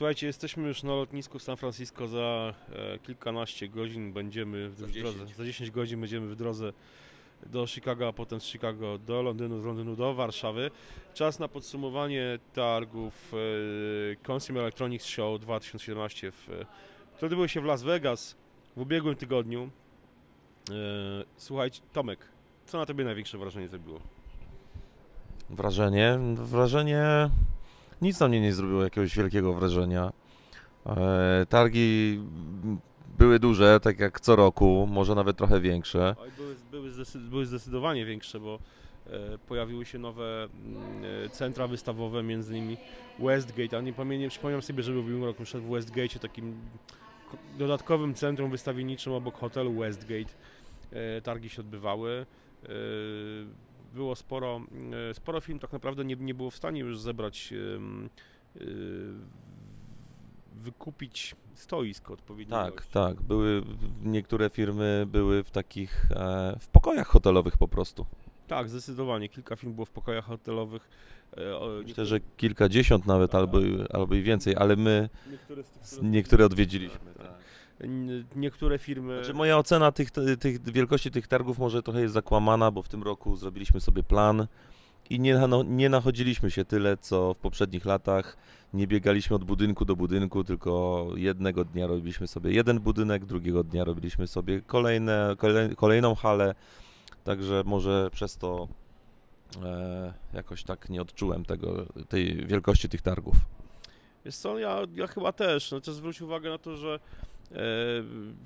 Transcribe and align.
Słuchajcie, 0.00 0.26
jesteśmy 0.26 0.68
już 0.68 0.82
na 0.82 0.94
lotnisku 0.94 1.38
w 1.38 1.42
San 1.42 1.56
Francisco 1.56 2.08
za 2.08 2.54
e, 2.72 2.98
kilkanaście 2.98 3.68
godzin. 3.68 4.12
Będziemy 4.12 4.70
w 4.70 4.78
Za 4.78 4.86
w 4.86 4.90
drodze. 4.90 5.18
10. 5.18 5.36
Za 5.36 5.44
10 5.44 5.70
godzin 5.70 6.00
będziemy 6.00 6.26
w 6.26 6.36
drodze 6.36 6.72
do 7.46 7.66
Chicago, 7.66 8.08
a 8.08 8.12
potem 8.12 8.40
z 8.40 8.44
Chicago 8.44 8.98
do 8.98 9.22
Londynu, 9.22 9.60
z 9.60 9.64
Londynu 9.64 9.96
do 9.96 10.14
Warszawy. 10.14 10.70
Czas 11.14 11.38
na 11.38 11.48
podsumowanie 11.48 12.38
targów 12.54 13.32
e, 13.34 14.32
Consumer 14.32 14.62
Electronics 14.62 15.06
Show 15.06 15.40
2017, 15.40 16.32
w, 16.32 16.48
e, 16.48 16.66
które 17.16 17.26
odbyły 17.26 17.48
się 17.48 17.60
w 17.60 17.64
Las 17.64 17.82
Vegas 17.82 18.36
w 18.76 18.80
ubiegłym 18.80 19.16
tygodniu. 19.16 19.70
E, 20.70 20.74
słuchajcie, 21.36 21.80
Tomek, 21.92 22.18
co 22.66 22.78
na 22.78 22.86
tobie 22.86 23.04
największe 23.04 23.38
wrażenie 23.38 23.68
zrobiło? 23.68 24.00
Wrażenie? 25.50 26.18
Wrażenie... 26.34 27.30
Nic 28.02 28.20
na 28.20 28.28
mnie 28.28 28.40
nie 28.40 28.52
zrobiło 28.52 28.82
jakiegoś 28.84 29.16
wielkiego 29.16 29.52
wrażenia. 29.54 30.12
E, 30.86 31.46
targi 31.48 32.20
były 33.18 33.38
duże, 33.38 33.80
tak 33.80 34.00
jak 34.00 34.20
co 34.20 34.36
roku, 34.36 34.88
może 34.90 35.14
nawet 35.14 35.36
trochę 35.36 35.60
większe. 35.60 36.16
Były, 36.36 36.54
były, 36.70 36.90
zdecyd- 36.90 37.28
były 37.28 37.46
zdecydowanie 37.46 38.04
większe, 38.04 38.40
bo 38.40 38.58
e, 39.06 39.38
pojawiły 39.38 39.84
się 39.84 39.98
nowe 39.98 40.44
mm, 40.44 40.76
e, 41.26 41.28
centra 41.28 41.66
wystawowe, 41.66 42.22
między 42.22 42.58
innymi 42.58 42.76
Westgate, 43.18 43.78
a 43.78 43.80
nie 43.80 43.92
pamiętam, 43.92 44.30
przypomniałem 44.30 44.62
sobie, 44.62 44.82
że 44.82 44.92
w 44.92 44.96
ubiegłym 44.96 45.24
roku 45.24 45.46
szedł 45.46 45.66
w 45.66 45.70
Westgate, 45.70 46.18
takim 46.18 46.54
ko- 47.30 47.36
dodatkowym 47.58 48.14
centrum 48.14 48.50
wystawienniczym 48.50 49.12
obok 49.12 49.38
hotelu 49.38 49.72
Westgate. 49.72 50.30
Targi 51.22 51.48
się 51.48 51.60
odbywały. 51.62 52.26
Było 53.94 54.16
sporo, 54.16 54.60
e, 55.10 55.14
sporo 55.14 55.40
firm 55.40 55.58
tak 55.58 55.72
naprawdę 55.72 56.04
nie, 56.04 56.16
nie 56.16 56.34
było 56.34 56.50
w 56.50 56.56
stanie 56.56 56.80
już 56.80 56.98
zebrać, 56.98 57.52
e, 57.52 58.64
wykupić 60.54 61.36
stoisk 61.54 62.10
odpowiednio. 62.10 62.56
Tak, 62.56 62.86
tak. 62.86 63.22
Były, 63.22 63.62
niektóre 64.02 64.50
firmy 64.50 65.04
były 65.06 65.44
w 65.44 65.50
takich, 65.50 66.06
e, 66.10 66.56
w 66.60 66.68
pokojach 66.68 67.06
hotelowych 67.06 67.56
po 67.56 67.68
prostu. 67.68 68.06
Tak, 68.46 68.68
zdecydowanie. 68.68 69.28
Kilka 69.28 69.56
firm 69.56 69.72
było 69.72 69.84
w 69.84 69.90
pokojach 69.90 70.24
hotelowych. 70.24 70.88
e, 71.36 71.82
Myślę, 71.86 72.06
że 72.06 72.20
kilkadziesiąt 72.36 73.06
nawet, 73.06 73.34
albo, 73.34 73.58
albo 73.92 74.14
i 74.14 74.22
więcej, 74.22 74.56
ale 74.56 74.76
my 74.76 75.08
niektóre, 75.30 75.62
z 75.62 75.70
tych, 75.70 76.02
niektóre 76.02 76.44
odwiedziliśmy. 76.46 77.14
Tak. 77.18 77.38
Niektóre 78.36 78.78
firmy. 78.78 79.16
Znaczy 79.18 79.34
moja 79.34 79.58
ocena 79.58 79.92
tych, 79.92 80.10
tych 80.40 80.72
wielkości 80.72 81.10
tych 81.10 81.28
targów 81.28 81.58
może 81.58 81.82
trochę 81.82 82.00
jest 82.00 82.14
zakłamana, 82.14 82.70
bo 82.70 82.82
w 82.82 82.88
tym 82.88 83.02
roku 83.02 83.36
zrobiliśmy 83.36 83.80
sobie 83.80 84.02
plan 84.02 84.46
i 85.10 85.20
nie, 85.20 85.38
no, 85.38 85.62
nie 85.62 85.88
nachodziliśmy 85.88 86.50
się 86.50 86.64
tyle, 86.64 86.96
co 86.96 87.34
w 87.34 87.38
poprzednich 87.38 87.84
latach. 87.84 88.36
Nie 88.74 88.86
biegaliśmy 88.86 89.36
od 89.36 89.44
budynku 89.44 89.84
do 89.84 89.96
budynku, 89.96 90.44
tylko 90.44 91.06
jednego 91.14 91.64
dnia 91.64 91.86
robiliśmy 91.86 92.26
sobie 92.26 92.52
jeden 92.52 92.80
budynek, 92.80 93.24
drugiego 93.24 93.64
dnia 93.64 93.84
robiliśmy 93.84 94.26
sobie 94.26 94.60
kolejne, 94.60 95.34
kolej, 95.38 95.76
kolejną 95.76 96.14
halę. 96.14 96.54
Także 97.24 97.62
może 97.66 98.10
przez 98.12 98.36
to 98.36 98.68
e, 99.64 100.12
jakoś 100.32 100.64
tak 100.64 100.88
nie 100.88 101.02
odczułem 101.02 101.44
tego, 101.44 101.86
tej 102.08 102.46
wielkości 102.46 102.88
tych 102.88 103.02
targów. 103.02 103.36
Wiesz 104.24 104.36
co, 104.36 104.58
ja, 104.58 104.78
ja 104.94 105.06
chyba 105.06 105.32
też. 105.32 105.70
No, 105.70 105.80
to 105.80 105.92
zwróć 105.92 106.22
uwagę 106.22 106.50
na 106.50 106.58
to, 106.58 106.76
że 106.76 107.00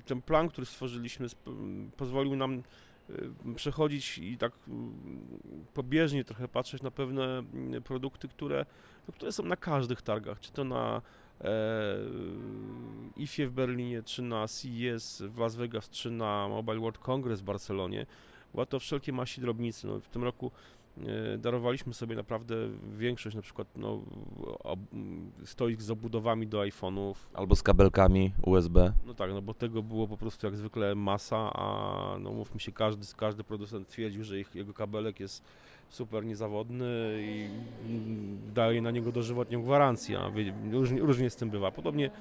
ten 0.05 0.21
plan, 0.21 0.49
który 0.49 0.65
stworzyliśmy, 0.65 1.27
pozwolił 1.97 2.35
nam 2.35 2.63
e, 3.09 3.55
przechodzić 3.55 4.17
i 4.17 4.37
tak 4.37 4.51
pobieżnie 5.73 6.23
trochę 6.23 6.47
patrzeć 6.47 6.81
na 6.81 6.91
pewne 6.91 7.43
produkty, 7.83 8.27
które, 8.27 8.65
no, 9.07 9.13
które 9.13 9.31
są 9.31 9.43
na 9.43 9.55
każdych 9.55 10.01
targach, 10.01 10.39
czy 10.39 10.51
to 10.51 10.63
na 10.63 11.01
e, 11.41 11.49
IFie 13.15 13.47
w 13.47 13.51
Berlinie, 13.51 14.03
czy 14.03 14.21
na 14.21 14.47
CES 14.47 15.23
w 15.29 15.37
Las 15.37 15.55
Vegas, 15.55 15.89
czy 15.89 16.11
na 16.11 16.47
Mobile 16.47 16.79
World 16.79 16.97
Congress 16.97 17.41
w 17.41 17.43
Barcelonie. 17.43 18.05
Była 18.53 18.65
to 18.65 18.79
wszelkie 18.79 19.13
maści 19.13 19.41
drobnicy. 19.41 19.87
No, 19.87 19.99
w 19.99 20.09
tym 20.09 20.23
roku 20.23 20.51
e, 20.51 20.84
darowaliśmy 21.37 21.93
sobie 21.93 22.15
naprawdę 22.15 22.55
większość, 22.97 23.35
na 23.35 23.41
przykład 23.41 23.67
no, 23.75 24.01
z 25.79 25.91
obudowami 25.91 26.47
do 26.47 26.59
iPhone'ów. 26.59 27.15
Albo 27.33 27.55
z 27.55 27.63
kabelkami 27.63 28.31
USB. 28.41 28.93
No 29.05 29.13
tak, 29.13 29.31
no 29.31 29.41
bo 29.41 29.53
tego 29.53 29.83
było 29.83 30.07
po 30.07 30.17
prostu 30.17 30.47
jak 30.47 30.55
zwykle 30.55 30.95
masa, 30.95 31.51
a 31.53 32.17
no 32.19 32.31
mówmy 32.31 32.59
się, 32.59 32.71
każdy, 32.71 33.05
każdy 33.17 33.43
producent 33.43 33.87
twierdził, 33.87 34.23
że 34.23 34.39
ich, 34.39 34.55
jego 34.55 34.73
kabelek 34.73 35.19
jest 35.19 35.43
super 35.89 36.25
niezawodny 36.25 36.85
i 37.21 37.49
daje 38.53 38.81
na 38.81 38.91
niego 38.91 39.11
dożywotnią 39.11 39.63
gwarancję, 39.63 40.19
a 40.19 40.31
różnie, 40.71 40.99
różnie 41.01 41.29
z 41.29 41.35
tym 41.35 41.49
bywa. 41.49 41.71
Podobnie 41.71 42.11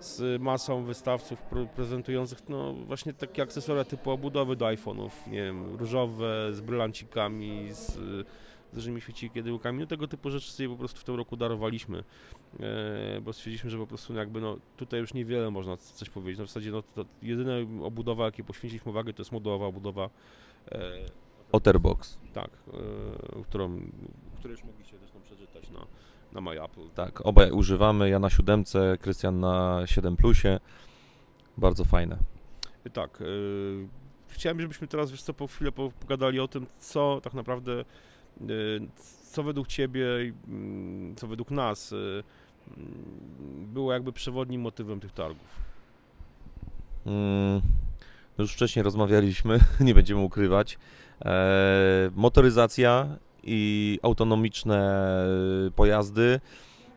z 0.00 0.42
masą 0.42 0.84
wystawców 0.84 1.42
pre- 1.50 1.66
prezentujących 1.66 2.48
no 2.48 2.72
właśnie 2.72 3.12
takie 3.14 3.42
akcesoria 3.42 3.84
typu 3.84 4.10
obudowy 4.10 4.56
do 4.56 4.66
iPhone'ów, 4.66 5.10
nie 5.26 5.42
wiem, 5.42 5.76
różowe, 5.76 6.52
z 6.52 6.60
brylancikami, 6.60 7.68
z, 7.72 7.94
z 8.70 8.74
dużymi 8.74 9.00
świecidełkami, 9.00 9.78
no 9.78 9.86
tego 9.86 10.08
typu 10.08 10.30
rzeczy 10.30 10.52
sobie 10.52 10.68
po 10.68 10.76
prostu 10.76 11.00
w 11.00 11.04
tym 11.04 11.14
roku 11.14 11.36
darowaliśmy, 11.36 12.04
e, 12.60 13.20
bo 13.20 13.32
stwierdziliśmy, 13.32 13.70
że 13.70 13.78
po 13.78 13.86
prostu 13.86 14.14
jakby 14.14 14.40
no 14.40 14.56
tutaj 14.76 15.00
już 15.00 15.14
niewiele 15.14 15.50
można 15.50 15.76
coś 15.76 16.10
powiedzieć, 16.10 16.38
no 16.38 16.44
w 16.44 16.48
zasadzie 16.48 16.70
no 16.70 16.82
to 16.82 17.04
jedyna 17.22 17.52
obudowa, 17.82 18.24
jakiej 18.24 18.44
poświęciliśmy 18.44 18.90
uwagę, 18.90 19.12
to 19.12 19.20
jest 19.20 19.32
modułowa 19.32 19.66
obudowa, 19.66 20.10
e, 20.72 20.80
Otterbox. 21.52 22.18
tak, 22.32 22.50
e, 23.38 23.42
którą, 23.42 23.80
której 24.38 24.52
już 24.56 24.64
mogliście 24.64 24.98
zresztą 24.98 25.20
przeczytać 25.20 25.70
na, 25.70 25.86
na 26.32 26.40
My 26.40 26.62
Apple. 26.64 26.88
Tak, 26.94 27.26
obaj 27.26 27.50
używamy. 27.50 28.08
Ja 28.10 28.18
na 28.18 28.30
siódemce, 28.30 28.98
Krystian 29.00 29.40
na 29.40 29.82
7 29.86 30.16
plusie. 30.16 30.60
Bardzo 31.58 31.84
fajne. 31.84 32.16
Tak. 32.92 33.20
y, 33.20 33.88
Chciałem, 34.28 34.60
żebyśmy 34.60 34.86
teraz, 34.86 35.10
wiesz 35.10 35.22
co, 35.22 35.34
po 35.34 35.46
chwilę 35.46 35.72
po- 35.72 35.90
pogadali 36.00 36.40
o 36.40 36.48
tym, 36.48 36.66
co 36.78 37.20
tak 37.22 37.34
naprawdę, 37.34 37.72
y, 37.80 37.84
co 39.30 39.42
według 39.42 39.66
Ciebie, 39.68 40.06
mm, 40.48 41.16
co 41.16 41.26
według 41.26 41.50
nas 41.50 41.92
y, 41.92 42.22
mm, 42.76 42.86
było 43.72 43.92
jakby 43.92 44.12
przewodnim 44.12 44.60
motywem 44.60 45.00
tych 45.00 45.12
targów. 45.12 45.46
Mm, 47.06 47.60
no 48.38 48.42
już 48.42 48.52
wcześniej 48.52 48.82
rozmawialiśmy, 48.82 49.58
nie 49.80 49.94
będziemy 49.94 50.20
ukrywać. 50.20 50.78
E, 51.24 52.10
motoryzacja 52.14 53.06
i 53.42 53.98
autonomiczne 54.02 55.04
pojazdy. 55.76 56.40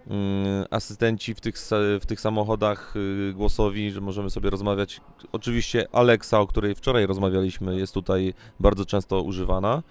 Mm, 0.08 0.66
asystenci 0.72 1.36
w 1.36 1.42
tych, 1.42 1.56
w 2.02 2.06
tych 2.06 2.22
samochodach 2.22 2.94
y, 2.96 3.34
głosowi, 3.34 3.92
że 3.92 4.02
możemy 4.02 4.30
sobie 4.30 4.50
rozmawiać. 4.50 5.02
Oczywiście 5.32 5.88
Alexa, 5.92 6.40
o 6.40 6.48
której 6.48 6.76
wczoraj 6.76 7.06
rozmawialiśmy, 7.06 7.76
jest 7.80 7.94
tutaj 7.94 8.34
bardzo 8.60 8.86
często 8.86 9.22
używana. 9.22 9.84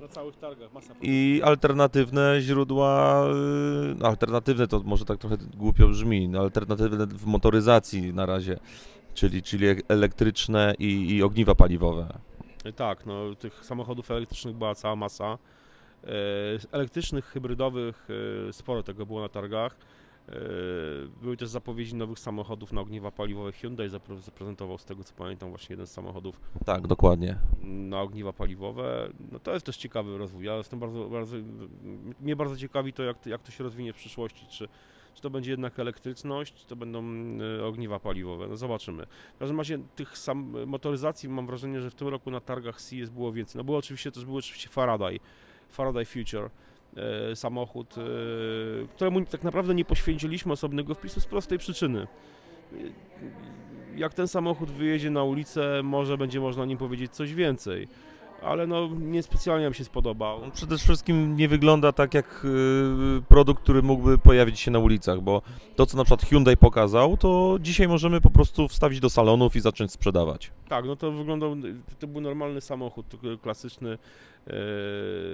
Na 0.00 0.08
całych 0.08 0.36
targach, 0.36 0.72
masa 0.72 0.94
I 1.02 1.40
alternatywne 1.44 2.40
źródła, 2.40 3.24
y, 3.26 3.94
no 3.98 4.06
alternatywne 4.08 4.66
to 4.66 4.80
może 4.84 5.04
tak 5.04 5.18
trochę 5.18 5.36
głupio 5.56 5.88
brzmi, 5.88 6.28
no 6.28 6.40
alternatywne 6.40 7.06
w 7.06 7.26
motoryzacji 7.26 8.14
na 8.14 8.26
razie, 8.26 8.58
czyli, 9.14 9.42
czyli 9.42 9.66
elektryczne 9.88 10.74
i, 10.78 11.16
i 11.16 11.22
ogniwa 11.22 11.54
paliwowe. 11.54 12.18
Tak, 12.76 13.06
no 13.06 13.34
tych 13.34 13.64
samochodów 13.64 14.10
elektrycznych 14.10 14.56
była 14.56 14.74
cała 14.74 14.96
masa. 14.96 15.38
E, 16.06 16.10
elektrycznych, 16.72 17.24
hybrydowych, 17.24 18.08
e, 18.48 18.52
sporo 18.52 18.82
tego 18.82 19.06
było 19.06 19.20
na 19.20 19.28
targach. 19.28 19.76
E, 20.28 20.32
Były 21.22 21.36
też 21.36 21.48
zapowiedzi 21.48 21.94
nowych 21.94 22.18
samochodów 22.18 22.72
na 22.72 22.80
ogniwa 22.80 23.10
paliwowe. 23.10 23.52
Hyundai 23.52 23.88
zapre- 23.90 24.18
zaprezentował, 24.20 24.78
z 24.78 24.84
tego 24.84 25.04
co 25.04 25.14
pamiętam, 25.14 25.48
właśnie 25.50 25.72
jeden 25.72 25.86
z 25.86 25.90
samochodów 25.90 26.40
Tak, 26.64 26.86
dokładnie. 26.86 27.36
na 27.62 28.00
ogniwa 28.00 28.32
paliwowe. 28.32 29.08
No 29.32 29.38
to 29.38 29.52
jest 29.54 29.66
też 29.66 29.76
ciekawy 29.76 30.18
rozwój. 30.18 30.44
Ja 30.44 30.56
jestem 30.56 30.78
bardzo, 30.80 31.08
bardzo, 31.08 31.36
mnie 32.20 32.36
bardzo 32.36 32.56
ciekawi 32.56 32.92
to, 32.92 33.02
jak, 33.02 33.18
to, 33.18 33.28
jak 33.30 33.42
to 33.42 33.50
się 33.52 33.64
rozwinie 33.64 33.92
w 33.92 33.96
przyszłości. 33.96 34.46
Czy, 34.50 34.68
czy 35.14 35.22
to 35.22 35.30
będzie 35.30 35.50
jednak 35.50 35.78
elektryczność, 35.78 36.54
czy 36.54 36.66
to 36.66 36.76
będą 36.76 37.04
ogniwa 37.64 38.00
paliwowe. 38.00 38.46
No 38.48 38.56
zobaczymy. 38.56 39.06
W 39.36 39.38
każdym 39.38 39.58
razie 39.58 39.78
tych 39.96 40.18
sam, 40.18 40.66
motoryzacji 40.66 41.28
mam 41.28 41.46
wrażenie, 41.46 41.80
że 41.80 41.90
w 41.90 41.94
tym 41.94 42.08
roku 42.08 42.30
na 42.30 42.40
targach 42.40 42.80
CES 42.82 43.10
było 43.10 43.32
więcej. 43.32 43.58
No 43.58 43.64
było 43.64 43.78
oczywiście 43.78 44.12
też 44.12 44.24
był 44.24 44.36
oczywiście 44.36 44.68
Faraday, 44.68 45.18
Faraday 45.68 46.04
Future. 46.04 46.50
e, 47.32 47.36
Samochód, 47.36 47.94
e, 47.98 48.02
któremu 48.88 49.24
tak 49.24 49.42
naprawdę 49.44 49.74
nie 49.74 49.84
poświęciliśmy 49.84 50.52
osobnego 50.52 50.94
wpisu 50.94 51.20
z 51.20 51.26
prostej 51.26 51.58
przyczyny. 51.58 52.06
E, 52.72 52.76
Jak 53.96 54.14
ten 54.14 54.28
samochód 54.28 54.70
wyjedzie 54.70 55.10
na 55.10 55.22
ulicę, 55.24 55.80
może 55.82 56.18
będzie 56.18 56.40
można 56.40 56.62
o 56.62 56.66
nim 56.66 56.78
powiedzieć 56.78 57.12
coś 57.12 57.34
więcej, 57.34 57.88
ale 58.42 58.66
no 58.66 58.88
niespecjalnie 59.00 59.68
mi 59.68 59.74
się 59.74 59.84
spodobał. 59.84 60.42
On 60.42 60.50
przede 60.50 60.78
wszystkim 60.78 61.36
nie 61.36 61.48
wygląda 61.48 61.92
tak 61.92 62.14
jak 62.14 62.44
y, 62.44 63.22
produkt, 63.28 63.62
który 63.62 63.82
mógłby 63.82 64.18
pojawić 64.18 64.60
się 64.60 64.70
na 64.70 64.78
ulicach, 64.78 65.20
bo 65.20 65.42
to, 65.76 65.86
co 65.86 65.96
na 65.96 66.04
przykład 66.04 66.28
Hyundai 66.28 66.56
pokazał, 66.56 67.16
to 67.16 67.58
dzisiaj 67.60 67.88
możemy 67.88 68.20
po 68.20 68.30
prostu 68.30 68.68
wstawić 68.68 69.00
do 69.00 69.10
salonów 69.10 69.56
i 69.56 69.60
zacząć 69.60 69.92
sprzedawać. 69.92 70.50
Tak, 70.68 70.84
no 70.84 70.96
to 70.96 71.12
wyglądał, 71.12 71.56
to 71.98 72.06
był 72.06 72.20
normalny 72.20 72.60
samochód, 72.60 73.06
klasyczny 73.42 73.98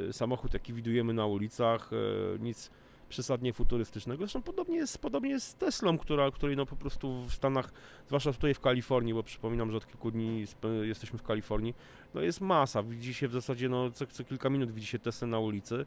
e, 0.09 0.13
samochód, 0.13 0.55
jaki 0.55 0.73
widujemy 0.73 1.13
na 1.13 1.27
ulicach, 1.27 1.91
e, 1.93 2.39
nic 2.39 2.71
przesadnie 3.13 3.53
futurystycznego. 3.53 4.19
Zresztą 4.19 4.43
podobnie 4.43 4.77
jest, 4.77 4.99
podobnie 4.99 5.31
jest 5.31 5.47
z 5.47 5.55
Teslą, 5.55 5.99
która, 5.99 6.31
której 6.31 6.57
no 6.57 6.67
po 6.67 6.77
prostu 6.77 7.23
w 7.23 7.35
Stanach, 7.35 7.73
zwłaszcza 8.07 8.33
tutaj 8.33 8.55
w 8.55 8.61
Kalifornii, 8.61 9.15
bo 9.15 9.23
przypominam, 9.23 9.71
że 9.71 9.77
od 9.77 9.87
kilku 9.87 10.11
dni 10.11 10.45
jesteśmy 10.83 11.19
w 11.19 11.23
Kalifornii, 11.23 11.75
no 12.15 12.21
jest 12.21 12.41
masa. 12.41 12.83
Widzi 12.83 13.15
się 13.15 13.29
w 13.29 13.33
zasadzie, 13.33 13.69
no 13.69 13.91
co, 13.91 14.07
co 14.07 14.25
kilka 14.25 14.51
minut 14.51 14.73
widzi 14.73 14.87
się 14.87 14.99
Tesla 14.99 15.29
na 15.29 15.39
ulicy. 15.39 15.87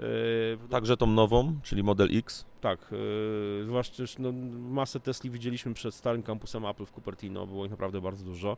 E, 0.00 0.68
Także 0.70 0.96
tą 0.96 1.06
nową, 1.06 1.60
czyli 1.62 1.82
Model 1.82 2.08
X. 2.12 2.46
tak, 2.60 2.92
e, 3.60 3.64
zwłaszcza 3.64 4.02
no, 4.18 4.32
masę 4.70 5.00
Tesli 5.00 5.30
widzieliśmy 5.30 5.74
przed 5.74 5.94
starym 5.94 6.22
kampusem 6.22 6.66
Apple 6.66 6.84
w 6.84 6.90
Cupertino, 6.90 7.46
było 7.46 7.64
ich 7.64 7.70
naprawdę 7.70 8.00
bardzo 8.00 8.24
dużo. 8.24 8.56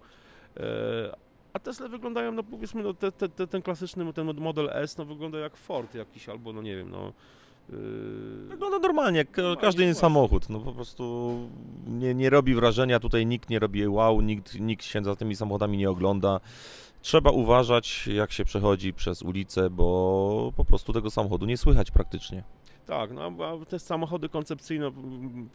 E, 0.56 1.16
a 1.52 1.58
Tesla 1.58 1.88
wyglądają, 1.88 2.32
no 2.32 2.42
powiedzmy, 2.42 2.82
no, 2.82 2.94
te, 2.94 3.12
te, 3.12 3.28
te, 3.28 3.46
ten 3.46 3.62
klasyczny, 3.62 4.12
ten 4.12 4.34
Model 4.40 4.70
S, 4.72 4.98
no 4.98 5.04
wygląda 5.04 5.38
jak 5.38 5.56
Ford 5.56 5.94
jakiś, 5.94 6.28
albo 6.28 6.52
no 6.52 6.62
nie 6.62 6.76
wiem, 6.76 6.90
no... 6.90 7.12
e, 7.70 8.48
Wygląda 8.48 8.78
normalnie, 8.78 9.18
jak 9.18 9.36
Normalnie, 9.36 9.60
każdy 9.60 9.84
inny 9.84 9.94
samochód. 9.94 10.48
No 10.48 10.60
po 10.60 10.72
prostu 10.72 11.34
nie, 11.86 12.14
nie 12.14 12.30
robi 12.30 12.54
wrażenia, 12.54 13.00
tutaj 13.00 13.26
nikt 13.26 13.50
nie 13.50 13.58
robi 13.58 13.88
wow, 13.88 14.20
nikt, 14.20 14.60
nikt 14.60 14.84
się 14.84 15.04
za 15.04 15.16
tymi 15.16 15.36
samochodami 15.36 15.78
nie 15.78 15.90
ogląda. 15.90 16.40
Trzeba 17.02 17.30
uważać, 17.30 18.06
jak 18.06 18.32
się 18.32 18.44
przechodzi 18.44 18.92
przez 18.92 19.22
ulicę, 19.22 19.70
bo 19.70 20.52
po 20.56 20.64
prostu 20.64 20.92
tego 20.92 21.10
samochodu 21.10 21.46
nie 21.46 21.56
słychać 21.56 21.90
praktycznie. 21.90 22.44
Tak, 22.86 23.10
no 23.12 23.32
a 23.44 23.64
te 23.64 23.78
samochody 23.78 24.28
koncepcyjne, 24.28 24.92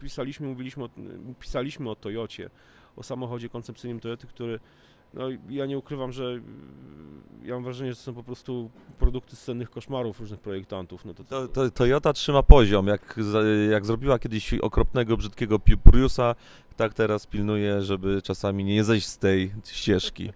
pisaliśmy, 0.00 0.48
mówiliśmy 0.48 0.84
o, 0.84 0.88
pisaliśmy 1.40 1.90
o 1.90 1.94
Toyocie, 1.94 2.50
o 2.96 3.02
samochodzie 3.02 3.48
koncepcyjnym 3.48 4.00
Toyoty, 4.00 4.26
który, 4.26 4.60
no 5.14 5.24
ja 5.48 5.66
nie 5.66 5.78
ukrywam, 5.78 6.12
że 6.12 6.24
y, 6.24 6.42
ja 7.46 7.54
mam 7.54 7.64
wrażenie, 7.64 7.90
że 7.90 7.96
to 7.96 8.02
są 8.02 8.14
po 8.14 8.22
prostu 8.22 8.70
produkty 8.98 9.36
scennych 9.36 9.70
koszmarów 9.70 10.20
różnych 10.20 10.40
projektantów. 10.40 11.04
No 11.04 11.14
to, 11.14 11.24
To, 11.24 11.48
to, 11.48 11.70
Toyota 11.70 12.12
trzyma 12.12 12.42
poziom. 12.42 12.86
Jak, 12.86 13.20
jak 13.70 13.86
zrobiła 13.86 14.18
kiedyś 14.18 14.54
okropnego, 14.54 15.16
brzydkiego 15.16 15.58
Priusa, 15.58 16.34
tak 16.76 16.94
teraz 16.94 17.26
pilnuje, 17.26 17.82
żeby 17.82 18.22
czasami 18.22 18.64
nie 18.64 18.84
zejść 18.84 19.06
z 19.06 19.18
tej 19.18 19.52
ścieżki. 19.64 20.32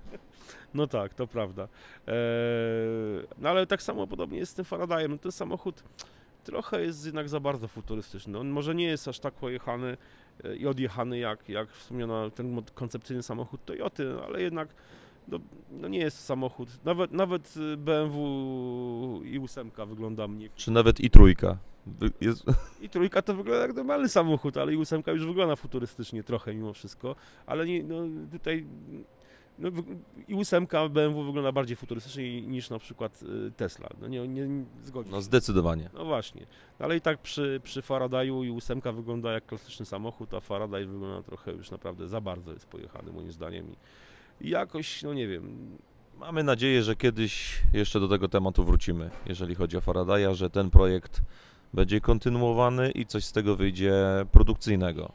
No 0.75 0.87
tak, 0.87 1.15
to 1.15 1.27
prawda. 1.27 1.69
Eee, 2.07 2.15
no 3.39 3.49
ale 3.49 3.67
tak 3.67 3.83
samo 3.83 4.07
podobnie 4.07 4.39
jest 4.39 4.53
z 4.53 4.55
tym 4.55 4.65
Faradayem. 4.65 5.11
No 5.11 5.19
ten 5.19 5.33
samochód 5.33 5.83
trochę 6.45 6.83
jest 6.83 7.05
jednak 7.05 7.29
za 7.29 7.41
bardzo 7.41 7.69
futurystyczny. 7.69 8.39
On 8.39 8.49
może 8.49 8.75
nie 8.75 8.85
jest 8.85 9.09
aż 9.09 9.19
tak 9.21 9.35
pojechany 9.35 9.97
i 10.59 10.67
odjechany 10.67 11.19
jak, 11.19 11.49
jak 11.49 11.71
wspomniana 11.71 12.31
ten 12.31 12.63
koncepcyjny 12.75 13.23
samochód 13.23 13.65
Toyoty, 13.65 14.15
ale 14.27 14.43
jednak 14.43 14.69
no, 15.29 15.39
no 15.71 15.89
nie 15.89 15.99
jest 15.99 16.17
to 16.17 16.23
samochód. 16.23 16.69
Nawet, 16.85 17.13
nawet 17.13 17.55
y, 17.57 17.77
BMW 17.77 18.19
i8 19.25 19.87
wygląda 19.89 20.29
mniej. 20.29 20.51
Czy 20.57 20.71
nawet 20.71 21.01
i 21.01 21.11
trójka. 21.11 21.59
Jest, 22.21 22.45
I 22.81 22.89
trójka 22.89 23.23
to 23.23 23.35
wygląda 23.35 23.63
jak 23.63 23.75
normalny 23.77 24.09
samochód, 24.09 24.57
ale 24.57 24.73
i 24.73 24.77
ósemka 24.77 25.13
już 25.13 25.27
wygląda 25.27 25.57
futurystycznie 25.57 26.23
trochę 26.23 26.55
mimo 26.55 26.73
wszystko. 26.73 27.17
Ale 27.47 27.67
nie, 27.67 27.83
no, 27.83 27.97
tutaj 28.33 28.67
no, 29.59 29.71
i 30.29 30.35
ósemka 30.35 30.89
BMW 30.89 31.25
wygląda 31.25 31.53
bardziej 31.53 31.77
futurystycznie 31.77 32.43
niż 32.43 32.71
na 32.71 32.79
przykład 32.79 33.23
y, 33.23 33.53
Tesla. 33.53 33.89
No 34.01 34.09
nie, 34.09 34.29
nie, 34.29 34.49
nie 34.49 34.65
no 35.11 35.23
zdecydowanie. 35.23 35.91
No 35.95 36.05
właśnie. 36.05 36.47
No, 36.79 36.85
ale 36.85 36.97
i 36.97 37.01
tak 37.01 37.19
przy, 37.19 37.61
przy 37.65 37.83
Faradaju 37.83 38.45
i 38.45 38.51
ósemka 38.51 38.93
wygląda 38.93 39.33
jak 39.33 39.47
klasyczny 39.47 39.87
samochód, 39.87 40.35
a 40.35 40.41
Faraday 40.41 40.87
wygląda 40.87 41.23
trochę 41.23 41.53
już 41.53 41.71
naprawdę 41.71 42.09
za 42.09 42.21
bardzo 42.21 42.53
jest 42.53 42.67
pojechany 42.67 43.13
moim 43.13 43.33
zdaniem. 43.33 43.73
I, 43.73 44.47
i 44.47 44.51
jakoś, 44.51 45.03
no 45.03 45.15
nie 45.15 45.29
wiem, 45.29 45.79
Mamy 46.19 46.43
nadzieję, 46.43 46.83
że 46.83 46.97
kiedyś 46.97 47.63
jeszcze 47.73 48.01
do 48.01 48.09
tego 48.09 48.29
tematu 48.29 48.65
wrócimy, 48.65 49.11
jeżeli 49.27 49.55
chodzi 49.55 49.77
o 49.77 49.81
Faradaya, 49.81 50.35
że 50.35 50.51
ten 50.51 50.71
projekt 50.71 51.23
będzie 51.75 52.01
kontynuowany 52.01 52.91
i 52.91 53.07
coś 53.07 53.25
z 53.25 53.33
tego 53.33 53.57
wyjdzie 53.57 53.95
produkcyjnego. 54.33 55.13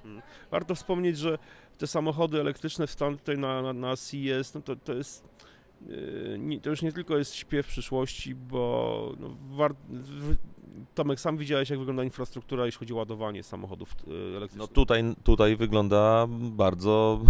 Warto 0.51 0.75
wspomnieć, 0.75 1.17
że 1.17 1.37
te 1.83 1.87
samochody 1.87 2.39
elektryczne 2.39 2.87
w 2.87 2.91
Stanach 2.91 3.19
tutaj 3.19 3.37
na, 3.37 3.61
na, 3.61 3.73
na 3.73 3.95
CES, 3.97 4.53
no 4.53 4.61
to, 4.61 4.75
to 4.75 4.93
jest 4.93 5.23
nie, 6.37 6.59
to 6.61 6.69
już 6.69 6.81
nie 6.81 6.91
tylko 6.91 7.17
jest 7.17 7.35
śpiew 7.35 7.67
przyszłości, 7.67 8.35
bo 8.35 9.13
no, 9.19 9.29
war, 9.57 9.75
Tomek, 10.95 11.19
sam 11.19 11.37
widziałeś 11.37 11.69
jak 11.69 11.79
wygląda 11.79 12.03
infrastruktura, 12.03 12.65
jeśli 12.65 12.79
chodzi 12.79 12.93
o 12.93 12.95
ładowanie 12.95 13.43
samochodów 13.43 13.95
No 14.07 14.13
elektrycznych. 14.37 14.71
tutaj, 14.71 15.03
tutaj 15.23 15.55
wygląda 15.55 16.27
bardzo. 16.29 17.21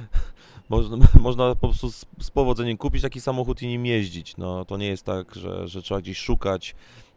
można, 0.68 1.06
można 1.20 1.54
po 1.54 1.68
prostu 1.68 1.90
z, 1.90 2.06
z 2.20 2.30
powodzeniem 2.30 2.76
kupić 2.76 3.02
taki 3.02 3.20
samochód 3.20 3.62
i 3.62 3.66
nim 3.66 3.86
jeździć. 3.86 4.36
No 4.36 4.64
to 4.64 4.76
nie 4.76 4.86
jest 4.86 5.04
tak, 5.04 5.34
że, 5.34 5.68
że 5.68 5.82
trzeba 5.82 6.00
gdzieś 6.00 6.18
szukać 6.18 6.74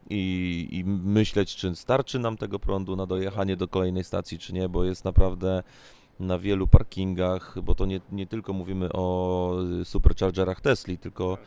i, 0.10 0.68
i 0.72 0.84
myśleć, 0.86 1.56
czy 1.56 1.76
starczy 1.76 2.20
nam 2.20 2.38
tego 2.38 2.60
prądu 2.60 2.96
na 2.96 3.06
dojechanie 3.06 3.58
do 3.58 3.68
kolejnej 3.68 4.04
stacji, 4.04 4.40
czy 4.40 4.54
nie, 4.54 4.70
bo 4.70 4.84
jest 4.84 5.06
naprawdę 5.06 5.64
na 6.20 6.40
wielu 6.40 6.68
parkingach, 6.68 7.56
bo 7.64 7.76
to 7.76 7.86
nie, 7.86 8.02
nie 8.12 8.28
tylko 8.28 8.54
mówimy 8.54 8.90
o 8.94 9.56
y, 9.82 9.86
superchargerach 9.86 10.62
Tesli, 10.62 10.98
tylko 10.98 11.38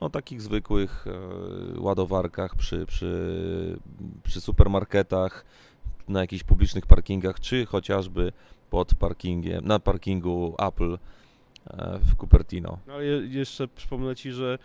o 0.00 0.10
takich 0.10 0.42
zwykłych 0.42 1.06
e, 1.06 1.80
ładowarkach 1.80 2.56
przy, 2.56 2.86
przy, 2.86 3.78
przy 4.22 4.40
supermarketach, 4.40 5.44
na 6.08 6.20
jakichś 6.20 6.44
publicznych 6.44 6.86
parkingach, 6.86 7.40
czy 7.40 7.66
chociażby 7.66 8.32
pod 8.70 8.94
parkingiem, 8.94 9.64
na 9.64 9.78
parkingu 9.78 10.54
Apple 10.58 10.98
w 12.00 12.16
Cupertino. 12.16 12.78
No, 12.86 12.94
ale 12.94 13.04
je, 13.04 13.26
jeszcze 13.26 13.68
przypomnę 13.68 14.16
Ci, 14.16 14.32
że 14.32 14.58